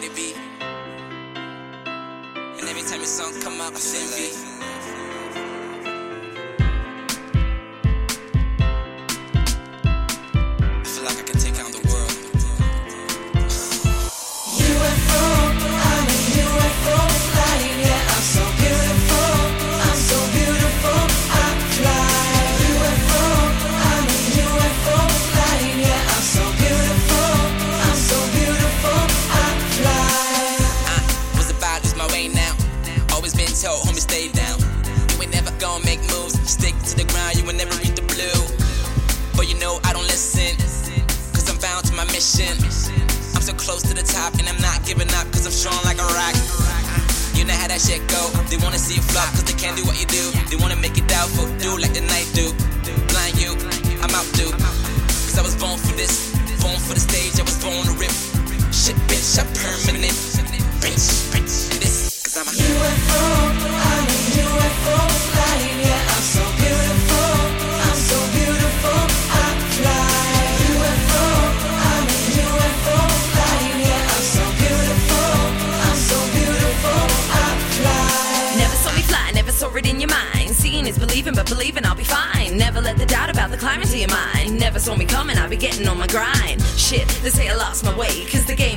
[0.00, 0.34] baby.
[2.58, 4.49] And every time your song come out, I envy.
[43.40, 45.96] I'm so close to the top, and I'm not giving up, cause I'm strong like
[45.96, 46.36] a rock.
[47.32, 48.20] You know how that shit go.
[48.52, 50.28] They wanna see you flop, cause they can't do what you do.
[50.52, 52.52] They wanna make it doubtful, do like the night do.
[53.08, 53.56] Blind you,
[54.04, 54.52] I'm out, dude.
[55.24, 58.12] Cause I was born for this, born for the stage, I was born to rip.
[58.76, 60.12] Shit, bitch, I'm permanent.
[60.84, 61.39] Bitch, bitch,
[79.90, 80.50] in your mind.
[80.50, 82.56] Seeing is believing, but believing I'll be fine.
[82.56, 84.58] Never let the doubt about the climb into your mind.
[84.58, 86.62] Never saw me coming, I'll be getting on my grind.
[86.76, 88.24] Shit, they say I lost my way.
[88.30, 88.69] Cause the game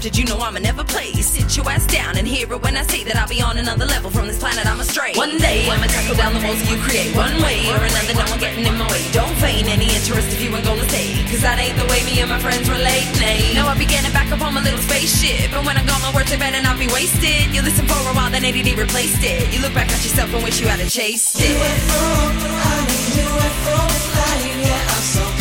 [0.00, 1.12] they crafted, you know I'ma never play.
[1.12, 3.86] Sit your ass down and hear it when I say that I'll be on another
[3.86, 5.12] level from this planet, I'm astray.
[5.14, 7.14] One day, I'ma tackle down the walls you create.
[7.14, 9.04] One way or another, no one getting in my way.
[9.12, 11.20] Don't feign any interest if you ain't gonna stay.
[11.30, 13.54] Cause that ain't the way me and my friends relate, nay.
[13.54, 15.52] No, I be getting back up on my little spaceship.
[15.52, 17.52] And when I got my words, they better not be wasted.
[17.52, 19.52] You listen for a while, then ADD replaced it.
[19.52, 21.56] You look back at yourself and wish you had've chased it.
[21.56, 22.04] UFO,
[22.40, 23.76] I'm a UFO
[24.12, 25.39] flying, yeah, I'm so